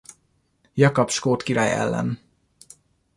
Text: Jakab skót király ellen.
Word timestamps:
Jakab 0.73 1.09
skót 1.09 1.43
király 1.43 1.71
ellen. 1.71 2.19